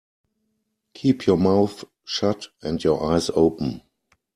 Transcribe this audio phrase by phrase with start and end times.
[0.95, 3.83] Keep your mouth shut and your eyes open.